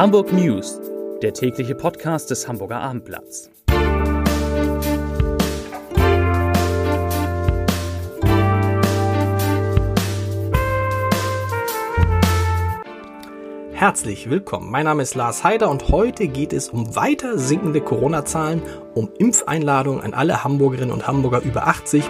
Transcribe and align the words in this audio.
Hamburg 0.00 0.32
News, 0.32 0.80
der 1.20 1.34
tägliche 1.34 1.74
Podcast 1.74 2.30
des 2.30 2.48
Hamburger 2.48 2.80
Abendblatts. 2.80 3.50
Herzlich 13.72 14.30
willkommen. 14.30 14.70
Mein 14.70 14.86
Name 14.86 15.02
ist 15.02 15.16
Lars 15.16 15.44
Heider 15.44 15.68
und 15.68 15.90
heute 15.90 16.28
geht 16.28 16.54
es 16.54 16.70
um 16.70 16.96
weiter 16.96 17.36
sinkende 17.36 17.82
Corona-Zahlen, 17.82 18.62
um 18.94 19.10
Impfeinladungen 19.18 20.00
an 20.00 20.14
alle 20.14 20.42
Hamburgerinnen 20.42 20.94
und 20.94 21.06
Hamburger 21.06 21.42
über 21.42 21.66
80 21.66 22.08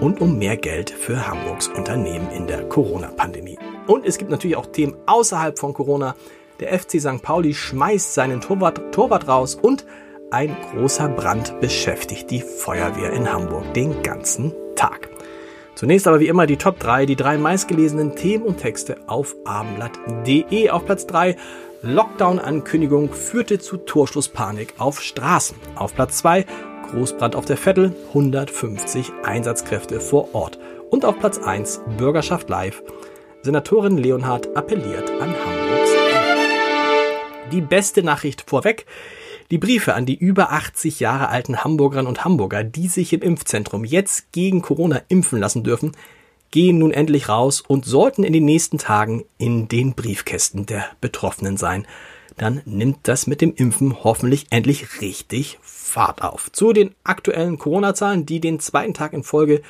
und 0.00 0.20
um 0.20 0.38
mehr 0.38 0.56
Geld 0.56 0.90
für 0.90 1.28
Hamburgs 1.28 1.68
Unternehmen 1.68 2.32
in 2.32 2.48
der 2.48 2.68
Corona-Pandemie. 2.68 3.60
Und 3.86 4.04
es 4.04 4.18
gibt 4.18 4.32
natürlich 4.32 4.56
auch 4.56 4.66
Themen 4.66 4.96
außerhalb 5.06 5.56
von 5.56 5.72
Corona. 5.72 6.16
Der 6.60 6.78
FC 6.78 7.00
St. 7.00 7.22
Pauli 7.22 7.52
schmeißt 7.52 8.14
seinen 8.14 8.40
Torwart, 8.40 8.92
Torwart 8.92 9.28
raus 9.28 9.54
und 9.54 9.84
ein 10.30 10.56
großer 10.72 11.08
Brand 11.08 11.60
beschäftigt 11.60 12.30
die 12.30 12.40
Feuerwehr 12.40 13.12
in 13.12 13.30
Hamburg 13.32 13.74
den 13.74 14.02
ganzen 14.02 14.52
Tag. 14.74 15.08
Zunächst 15.74 16.08
aber 16.08 16.20
wie 16.20 16.28
immer 16.28 16.46
die 16.46 16.56
Top 16.56 16.78
3, 16.80 17.04
die 17.04 17.16
drei 17.16 17.36
meistgelesenen 17.36 18.16
Themen 18.16 18.44
und 18.44 18.56
Texte 18.56 18.96
auf 19.06 19.36
abendblatt.de. 19.44 20.70
Auf 20.70 20.86
Platz 20.86 21.06
3 21.06 21.36
Lockdown-Ankündigung 21.82 23.12
führte 23.12 23.58
zu 23.58 23.76
Torschlusspanik 23.76 24.74
auf 24.78 25.02
Straßen. 25.02 25.56
Auf 25.74 25.94
Platz 25.94 26.18
2 26.18 26.46
Großbrand 26.90 27.36
auf 27.36 27.44
der 27.44 27.56
Vettel, 27.56 27.94
150 28.08 29.12
Einsatzkräfte 29.24 30.00
vor 30.00 30.34
Ort. 30.34 30.58
Und 30.90 31.04
auf 31.04 31.18
Platz 31.18 31.38
1 31.38 31.82
Bürgerschaft 31.98 32.48
live. 32.48 32.82
Senatorin 33.42 33.98
Leonhardt 33.98 34.56
appelliert 34.56 35.10
an 35.20 35.34
Hamburgs 35.44 35.85
Die 37.52 37.60
beste 37.60 38.02
Nachricht 38.02 38.44
vorweg. 38.48 38.86
Die 39.52 39.58
Briefe 39.58 39.94
an 39.94 40.04
die 40.04 40.16
über 40.16 40.50
80 40.50 40.98
Jahre 40.98 41.28
alten 41.28 41.62
Hamburgerinnen 41.62 42.08
und 42.08 42.24
Hamburger, 42.24 42.64
die 42.64 42.88
sich 42.88 43.12
im 43.12 43.22
Impfzentrum 43.22 43.84
jetzt 43.84 44.32
gegen 44.32 44.62
Corona 44.62 45.02
impfen 45.08 45.38
lassen 45.38 45.62
dürfen, 45.62 45.92
gehen 46.50 46.78
nun 46.78 46.90
endlich 46.90 47.28
raus 47.28 47.60
und 47.60 47.84
sollten 47.84 48.24
in 48.24 48.32
den 48.32 48.44
nächsten 48.44 48.78
Tagen 48.78 49.24
in 49.38 49.68
den 49.68 49.94
Briefkästen 49.94 50.66
der 50.66 50.86
Betroffenen 51.00 51.56
sein. 51.56 51.86
Dann 52.36 52.62
nimmt 52.64 52.98
das 53.04 53.28
mit 53.28 53.40
dem 53.40 53.54
Impfen 53.54 54.02
hoffentlich 54.02 54.46
endlich 54.50 55.00
richtig 55.00 55.58
Fahrt 55.62 56.22
auf. 56.22 56.50
Zu 56.50 56.72
den 56.72 56.94
aktuellen 57.04 57.58
Corona-Zahlen, 57.58 58.26
die 58.26 58.40
den 58.40 58.58
zweiten 58.58 58.94
Tag 58.94 59.12
in 59.12 59.22
Folge 59.22 59.62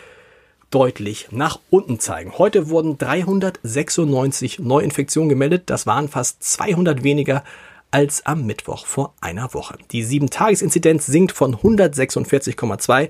deutlich 0.71 1.29
nach 1.31 1.61
unten 1.71 2.01
zeigen. 2.01 2.33
Heute 2.39 2.69
wurden 2.69 2.99
396 2.99 4.59
Neuinfektionen 4.59 5.29
gemeldet. 5.29 5.65
Das 5.67 5.87
waren 5.87 6.09
fast 6.09 6.43
200 6.43 7.03
weniger 7.03 7.45
als 7.91 8.27
am 8.27 8.45
Mittwoch 8.45 8.87
vor 8.87 9.15
einer 9.21 9.55
Woche. 9.55 9.79
Die 9.93 10.05
7-Tages-Inzidenz 10.05 11.07
sinkt 11.07 11.33
von 11.33 11.57
146,2 11.57 13.09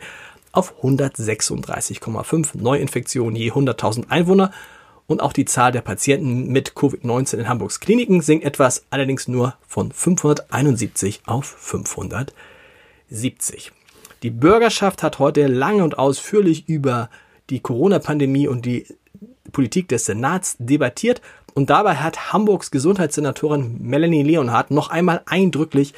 auf 0.53 0.75
136,5 0.83 2.51
Neuinfektionen 2.55 3.37
je 3.37 3.53
100.000 3.53 4.11
Einwohner 4.11 4.53
und 5.07 5.23
auch 5.23 5.33
die 5.33 5.45
Zahl 5.45 5.71
der 5.73 5.83
Patienten 5.83 6.49
mit 6.49 6.73
Covid-19 6.73 7.39
in 7.39 7.49
Hamburgs 7.49 7.81
Kliniken 7.81 8.23
sinkt 8.23 8.45
etwas, 8.45 8.85
allerdings 8.91 9.29
nur 9.29 9.55
von 9.67 9.93
571 9.93 11.23
auf 11.27 11.47
570. 11.47 13.73
Die 14.23 14.31
Bürgerschaft 14.31 15.03
hat 15.03 15.19
heute 15.19 15.47
lange 15.47 15.85
und 15.85 15.99
ausführlich 15.99 16.69
über 16.69 17.11
die 17.51 17.61
Corona-Pandemie 17.61 18.49
und 18.49 18.67
die 18.67 18.87
Politik 19.53 19.89
des 19.89 20.05
Senats 20.05 20.57
debattiert 20.59 21.21
und 21.55 21.71
dabei 21.71 21.95
hat 21.97 22.33
Hamburgs 22.33 22.71
Gesundheitssenatorin 22.71 23.79
Melanie 23.81 24.23
Leonhardt 24.23 24.71
noch 24.71 24.91
einmal 24.91 25.23
eindrücklich 25.27 25.95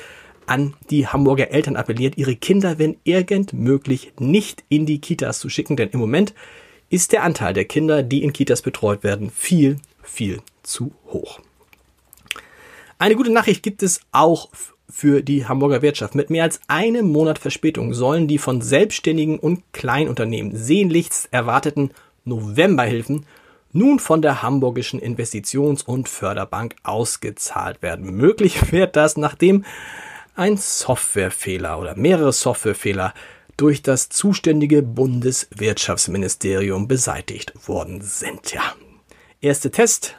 an 0.47 0.75
die 0.91 1.07
Hamburger 1.07 1.51
Eltern 1.51 1.77
appelliert, 1.77 2.17
ihre 2.17 2.37
Kinder, 2.37 2.79
wenn 2.79 2.97
irgend 3.05 3.53
möglich, 3.53 4.13
nicht 4.19 4.65
in 4.69 4.87
die 4.87 5.01
Kitas 5.01 5.41
zu 5.41 5.49
schicken, 5.49 5.77
denn 5.77 5.91
im 5.91 6.01
Moment 6.01 6.33
ist 6.91 7.13
der 7.13 7.23
Anteil 7.23 7.53
der 7.53 7.67
Kinder, 7.67 8.03
die 8.03 8.23
in 8.23 8.33
Kitas 8.33 8.63
betreut 8.63 9.03
werden, 9.03 9.31
viel, 9.31 9.77
viel 10.03 10.41
zu 10.63 10.93
hoch. 11.07 11.41
Eine 12.99 13.15
gute 13.15 13.31
Nachricht 13.31 13.63
gibt 13.63 13.83
es 13.83 14.01
auch 14.11 14.49
für 14.91 15.23
die 15.23 15.47
Hamburger 15.47 15.83
Wirtschaft. 15.83 16.15
Mit 16.15 16.31
mehr 16.31 16.45
als 16.45 16.61
einem 16.69 17.07
Monat 17.07 17.39
Verspätung 17.39 17.95
sollen 17.95 18.29
die 18.29 18.39
von 18.39 18.63
Selbstständigen 18.63 19.39
und 19.39 19.63
Kleinunternehmen 19.73 20.57
sehnlichst 20.57 21.29
erwarteten 21.31 21.91
Novemberhilfen 22.25 23.27
nun 23.73 23.99
von 23.99 24.23
der 24.23 24.43
Hamburgischen 24.43 25.01
Investitions- 25.01 25.85
und 25.85 26.09
Förderbank 26.09 26.77
ausgezahlt 26.83 27.83
werden. 27.83 28.11
Möglich 28.17 28.73
wird 28.73 28.97
das, 28.97 29.17
nachdem 29.17 29.65
ein 30.35 30.57
Softwarefehler 30.57 31.79
oder 31.79 31.97
mehrere 31.97 32.33
Softwarefehler 32.33 33.13
durch 33.57 33.83
das 33.83 34.09
zuständige 34.09 34.83
Bundeswirtschaftsministerium 34.83 36.87
beseitigt 36.87 37.69
worden 37.69 38.01
sind. 38.01 38.53
Ja, 38.53 38.63
erste 39.41 39.71
Test 39.71 40.15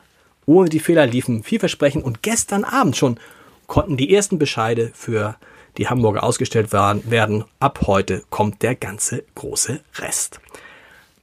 ohne 0.45 0.69
die 0.69 0.79
Fehler 0.79 1.05
liefen 1.05 1.43
vielversprechend 1.43 2.03
und 2.03 2.23
gestern 2.23 2.63
Abend 2.63 2.97
schon 2.97 3.19
konnten 3.69 3.95
die 3.95 4.13
ersten 4.13 4.37
Bescheide 4.37 4.91
für 4.93 5.37
die 5.77 5.87
Hamburger 5.87 6.23
ausgestellt 6.23 6.73
werden. 6.73 7.45
Ab 7.61 7.83
heute 7.87 8.23
kommt 8.29 8.61
der 8.63 8.75
ganze 8.75 9.23
große 9.35 9.79
Rest. 9.99 10.41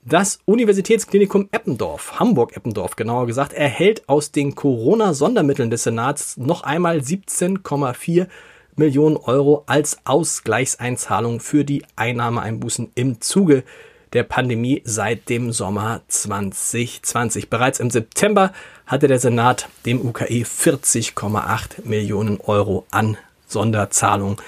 Das 0.02 0.38
Universitätsklinikum 0.46 1.48
Eppendorf, 1.50 2.20
Hamburg-Eppendorf 2.20 2.94
genauer 2.94 3.26
gesagt, 3.26 3.52
erhält 3.52 4.08
aus 4.08 4.30
den 4.30 4.54
Corona-Sondermitteln 4.54 5.68
des 5.68 5.82
Senats 5.82 6.36
noch 6.36 6.62
einmal 6.62 6.98
17,4 6.98 8.28
Millionen 8.76 9.16
Euro 9.16 9.64
als 9.66 9.98
Ausgleichseinzahlung 10.04 11.40
für 11.40 11.64
die 11.64 11.82
Einnahmeeinbußen 11.96 12.92
im 12.94 13.20
Zuge 13.20 13.64
der 14.12 14.22
Pandemie 14.22 14.82
seit 14.84 15.28
dem 15.28 15.52
Sommer 15.52 16.02
2020. 16.08 17.50
Bereits 17.50 17.80
im 17.80 17.90
September 17.90 18.52
hatte 18.86 19.08
der 19.08 19.18
Senat 19.18 19.68
dem 19.84 20.00
UKE 20.00 20.44
40,8 20.44 21.84
Millionen 21.84 22.40
Euro 22.40 22.86
an 22.90 23.16
Sonderzahlung 23.46 24.40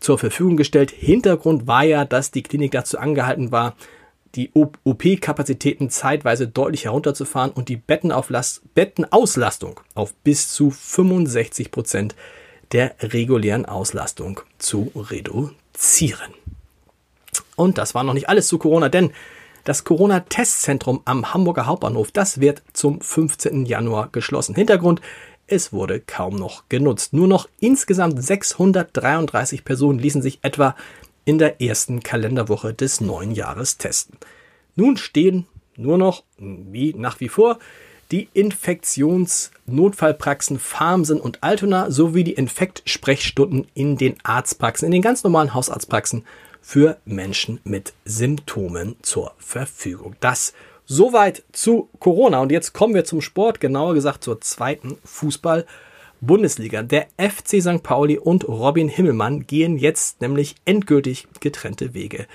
zur 0.00 0.18
Verfügung 0.18 0.56
gestellt. 0.56 0.90
Hintergrund 0.90 1.66
war 1.66 1.84
ja, 1.84 2.04
dass 2.04 2.30
die 2.30 2.42
Klinik 2.42 2.72
dazu 2.72 2.98
angehalten 2.98 3.52
war, 3.52 3.74
die 4.34 4.50
OP-Kapazitäten 4.52 5.90
zeitweise 5.90 6.46
deutlich 6.46 6.84
herunterzufahren 6.84 7.50
und 7.50 7.68
die 7.68 7.76
Bettenauslastung 7.76 9.80
auf 9.94 10.14
bis 10.14 10.52
zu 10.52 10.70
65 10.70 11.70
Prozent 11.70 12.14
der 12.72 12.94
regulären 13.00 13.64
Auslastung 13.64 14.40
zu 14.58 14.92
reduzieren. 14.94 16.34
Und 17.58 17.76
das 17.76 17.94
war 17.94 18.04
noch 18.04 18.14
nicht 18.14 18.28
alles 18.28 18.48
zu 18.48 18.58
Corona, 18.58 18.88
denn 18.88 19.10
das 19.64 19.84
Corona-Testzentrum 19.84 21.02
am 21.04 21.34
Hamburger 21.34 21.66
Hauptbahnhof, 21.66 22.12
das 22.12 22.40
wird 22.40 22.62
zum 22.72 23.00
15. 23.00 23.66
Januar 23.66 24.08
geschlossen. 24.12 24.54
Hintergrund, 24.54 25.00
es 25.46 25.72
wurde 25.72 26.00
kaum 26.00 26.36
noch 26.36 26.68
genutzt. 26.68 27.12
Nur 27.12 27.26
noch 27.26 27.48
insgesamt 27.58 28.22
633 28.22 29.64
Personen 29.64 29.98
ließen 29.98 30.22
sich 30.22 30.38
etwa 30.42 30.76
in 31.24 31.38
der 31.38 31.60
ersten 31.60 32.02
Kalenderwoche 32.02 32.72
des 32.72 33.00
neuen 33.00 33.32
Jahres 33.32 33.76
testen. 33.76 34.16
Nun 34.76 34.96
stehen 34.96 35.46
nur 35.76 35.98
noch, 35.98 36.22
wie 36.38 36.94
nach 36.94 37.20
wie 37.20 37.28
vor, 37.28 37.58
die 38.10 38.28
Infektionsnotfallpraxen 38.32 40.58
Farmsen 40.58 41.20
und 41.20 41.42
Altona 41.42 41.90
sowie 41.90 42.24
die 42.24 42.32
Infektsprechstunden 42.32 43.66
in 43.74 43.98
den 43.98 44.14
Arztpraxen, 44.22 44.86
in 44.86 44.92
den 44.92 45.02
ganz 45.02 45.24
normalen 45.24 45.52
Hausarztpraxen 45.52 46.24
für 46.60 46.98
Menschen 47.04 47.60
mit 47.64 47.94
Symptomen 48.04 48.96
zur 49.02 49.32
Verfügung. 49.38 50.16
Das 50.20 50.52
soweit 50.84 51.44
zu 51.52 51.88
Corona. 51.98 52.40
Und 52.40 52.50
jetzt 52.50 52.72
kommen 52.72 52.94
wir 52.94 53.04
zum 53.04 53.20
Sport, 53.20 53.60
genauer 53.60 53.94
gesagt 53.94 54.24
zur 54.24 54.40
zweiten 54.40 54.98
Fußball- 55.06 55.64
Bundesliga. 56.20 56.82
Der 56.82 57.06
FC 57.16 57.62
St. 57.62 57.82
Pauli 57.82 58.18
und 58.18 58.48
Robin 58.48 58.88
Himmelmann 58.88 59.46
gehen 59.46 59.78
jetzt 59.78 60.20
nämlich 60.20 60.56
endgültig 60.64 61.28
getrennte 61.40 61.94
Wege. 61.94 62.26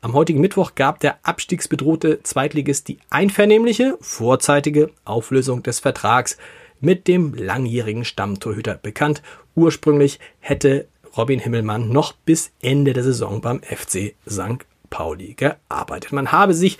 Am 0.00 0.14
heutigen 0.14 0.40
Mittwoch 0.40 0.74
gab 0.74 1.00
der 1.00 1.18
abstiegsbedrohte 1.22 2.22
Zweitligist 2.22 2.88
die 2.88 2.98
einvernehmliche, 3.10 3.96
vorzeitige 4.00 4.90
Auflösung 5.04 5.62
des 5.62 5.80
Vertrags 5.80 6.36
mit 6.80 7.06
dem 7.06 7.34
langjährigen 7.34 8.04
Stammtorhüter 8.04 8.74
bekannt. 8.74 9.22
Ursprünglich 9.54 10.18
hätte 10.40 10.88
Robin 11.16 11.40
Himmelmann 11.40 11.88
noch 11.88 12.12
bis 12.12 12.50
Ende 12.62 12.92
der 12.92 13.04
Saison 13.04 13.40
beim 13.40 13.60
FC 13.62 14.14
St. 14.28 14.64
Pauli 14.90 15.34
gearbeitet. 15.34 16.12
Man 16.12 16.32
habe 16.32 16.54
sich 16.54 16.78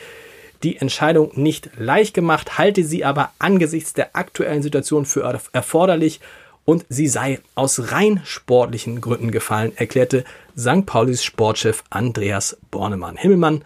die 0.62 0.76
Entscheidung 0.76 1.32
nicht 1.34 1.70
leicht 1.76 2.14
gemacht, 2.14 2.58
halte 2.58 2.84
sie 2.84 3.04
aber 3.04 3.32
angesichts 3.38 3.92
der 3.92 4.14
aktuellen 4.14 4.62
Situation 4.62 5.04
für 5.06 5.40
erforderlich 5.52 6.20
und 6.64 6.86
sie 6.88 7.08
sei 7.08 7.40
aus 7.54 7.92
rein 7.92 8.20
sportlichen 8.24 9.00
Gründen 9.00 9.32
gefallen, 9.32 9.72
erklärte 9.74 10.24
St. 10.56 10.86
Paulis 10.86 11.24
Sportchef 11.24 11.82
Andreas 11.90 12.56
Bornemann. 12.70 13.16
Himmelmann 13.16 13.64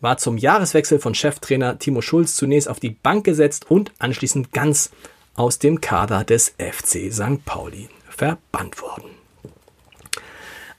war 0.00 0.18
zum 0.18 0.38
Jahreswechsel 0.38 1.00
von 1.00 1.14
Cheftrainer 1.14 1.78
Timo 1.78 2.02
Schulz 2.02 2.36
zunächst 2.36 2.68
auf 2.68 2.78
die 2.78 2.90
Bank 2.90 3.24
gesetzt 3.24 3.68
und 3.68 3.92
anschließend 3.98 4.52
ganz 4.52 4.90
aus 5.34 5.58
dem 5.58 5.80
Kader 5.80 6.22
des 6.22 6.54
FC 6.58 7.12
St. 7.12 7.44
Pauli 7.44 7.88
verbannt 8.08 8.80
worden. 8.80 9.05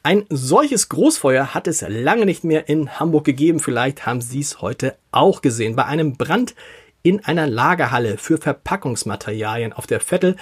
Ein 0.07 0.23
solches 0.29 0.87
Großfeuer 0.87 1.53
hat 1.53 1.67
es 1.67 1.81
lange 1.85 2.25
nicht 2.25 2.45
mehr 2.45 2.69
in 2.69 2.97
Hamburg 2.97 3.25
gegeben. 3.25 3.59
Vielleicht 3.59 4.05
haben 4.05 4.21
Sie 4.21 4.39
es 4.39 4.61
heute 4.61 4.95
auch 5.11 5.41
gesehen. 5.41 5.75
Bei 5.75 5.83
einem 5.83 6.15
Brand 6.15 6.55
in 7.03 7.25
einer 7.25 7.45
Lagerhalle 7.45 8.17
für 8.17 8.37
Verpackungsmaterialien 8.37 9.73
auf 9.73 9.85
der 9.85 9.99
Vettel 9.99 10.37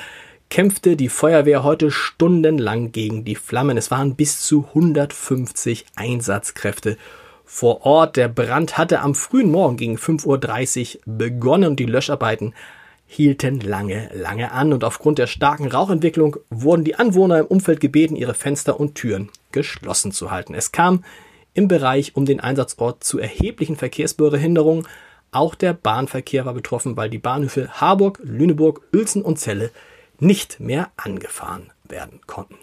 kämpfte 0.52 0.96
die 0.96 1.10
Feuerwehr 1.10 1.64
heute 1.64 1.90
stundenlang 1.90 2.92
gegen 2.92 3.26
die 3.26 3.34
Flammen. 3.34 3.76
Es 3.76 3.90
waren 3.90 4.16
bis 4.16 4.42
zu 4.42 4.68
150 4.68 5.88
Einsatzkräfte 5.96 7.00
vor 7.44 7.88
Ort. 7.88 8.18
Der 8.18 8.28
Brand 8.28 8.78
hatte 8.78 9.00
am 9.00 9.16
frühen 9.16 9.50
Morgen 9.50 9.78
gegen 9.78 9.96
5.30 9.96 10.98
Uhr 10.98 11.18
begonnen 11.18 11.72
und 11.72 11.80
die 11.80 11.86
Löscharbeiten 11.86 12.54
hielten 13.07 13.60
lange, 13.60 14.10
lange 14.13 14.52
an 14.52 14.74
und 14.74 14.84
aufgrund 14.84 15.19
der 15.19 15.28
starken 15.28 15.68
Rauchentwicklung 15.68 16.38
wurden 16.50 16.84
die 16.84 16.96
Anwohner 16.96 17.40
im 17.40 17.46
Umfeld 17.46 17.80
gebeten, 17.80 18.16
ihre 18.16 18.34
Fenster 18.34 18.80
und 18.80 18.96
Türen 18.96 19.30
geschlossen 19.52 20.12
zu 20.12 20.31
halten. 20.31 20.54
Es 20.54 20.72
kam 20.72 21.04
im 21.54 21.68
Bereich 21.68 22.16
um 22.16 22.25
den 22.25 22.40
Einsatzort 22.40 23.04
zu 23.04 23.19
erheblichen 23.19 23.78
Verkehrsbehinderungen. 23.78 24.88
Auch 25.31 25.56
der 25.56 25.74
Bahnverkehr 25.74 26.46
war 26.46 26.54
betroffen, 26.54 26.98
weil 26.98 27.10
die 27.10 27.18
Bahnhöfe 27.18 27.69
Harburg, 27.69 28.19
Lüneburg, 28.24 28.81
Uelzen 28.94 29.22
und 29.22 29.40
Celle 29.40 29.72
nicht 30.19 30.60
mehr 30.60 30.92
angefahren 30.98 31.72
werden 31.84 32.22
konnten. 32.28 32.58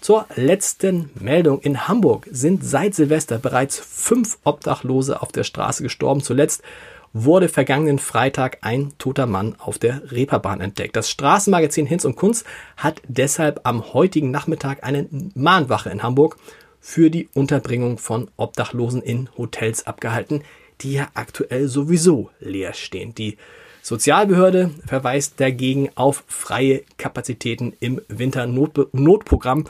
Zur 0.00 0.26
letzten 0.34 1.10
Meldung. 1.14 1.60
In 1.60 1.86
Hamburg 1.86 2.26
sind 2.30 2.64
seit 2.64 2.94
Silvester 2.94 3.38
bereits 3.38 3.78
fünf 3.78 4.38
Obdachlose 4.44 5.20
auf 5.20 5.30
der 5.30 5.44
Straße 5.44 5.82
gestorben. 5.82 6.22
Zuletzt 6.22 6.62
wurde 7.12 7.48
vergangenen 7.48 7.98
Freitag 7.98 8.58
ein 8.62 8.92
toter 8.98 9.26
Mann 9.26 9.56
auf 9.58 9.78
der 9.78 10.12
Reeperbahn 10.12 10.60
entdeckt. 10.60 10.96
Das 10.96 11.10
Straßenmagazin 11.10 11.86
Hinz 11.86 12.04
und 12.04 12.16
Kunz 12.16 12.44
hat 12.76 13.02
deshalb 13.08 13.60
am 13.64 13.92
heutigen 13.92 14.30
Nachmittag 14.30 14.84
eine 14.84 15.08
Mahnwache 15.34 15.90
in 15.90 16.02
Hamburg 16.02 16.36
für 16.80 17.10
die 17.10 17.28
Unterbringung 17.34 17.98
von 17.98 18.30
Obdachlosen 18.36 19.02
in 19.02 19.28
Hotels 19.36 19.86
abgehalten, 19.86 20.42
die 20.80 20.94
ja 20.94 21.08
aktuell 21.14 21.68
sowieso 21.68 22.30
leer 22.40 22.72
stehen. 22.72 23.14
Die 23.14 23.36
Sozialbehörde 23.82 24.70
verweist 24.86 25.40
dagegen 25.40 25.90
auf 25.94 26.24
freie 26.26 26.82
Kapazitäten 26.96 27.74
im 27.80 28.00
Winternotprogramm. 28.08 29.64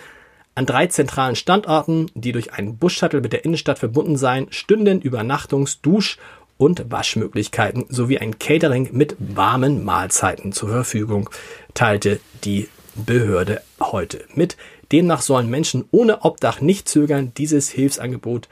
An 0.56 0.66
drei 0.66 0.88
zentralen 0.88 1.36
Standorten, 1.36 2.10
die 2.14 2.32
durch 2.32 2.52
einen 2.52 2.76
Bus-Shuttle 2.76 3.20
mit 3.20 3.32
der 3.32 3.44
Innenstadt 3.44 3.78
verbunden 3.78 4.16
seien, 4.16 4.48
stünden 4.50 5.00
Übernachtungs-, 5.00 5.78
Dusch- 5.80 6.18
und 6.60 6.90
Waschmöglichkeiten 6.90 7.86
sowie 7.88 8.18
ein 8.18 8.38
Catering 8.38 8.90
mit 8.92 9.16
warmen 9.18 9.82
Mahlzeiten 9.82 10.52
zur 10.52 10.68
Verfügung, 10.68 11.30
teilte 11.72 12.20
die 12.44 12.68
Behörde 12.94 13.62
heute 13.80 14.26
mit. 14.34 14.58
Demnach 14.92 15.22
sollen 15.22 15.48
Menschen 15.48 15.86
ohne 15.90 16.22
Obdach 16.22 16.60
nicht 16.60 16.86
zögern, 16.86 17.32
dieses 17.34 17.70
Hilfsangebot 17.70 18.50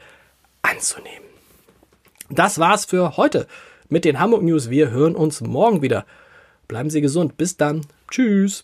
anzunehmen. 0.63 1.27
Das 2.31 2.57
war's 2.57 2.85
für 2.85 3.15
heute 3.15 3.45
mit 3.89 4.05
den 4.05 4.19
Hamburg 4.19 4.41
News. 4.41 4.71
Wir 4.71 4.89
hören 4.89 5.13
uns 5.13 5.41
morgen 5.41 5.83
wieder. 5.83 6.07
Bleiben 6.67 6.89
Sie 6.89 7.01
gesund. 7.01 7.37
Bis 7.37 7.57
dann. 7.57 7.85
Tschüss. 8.09 8.63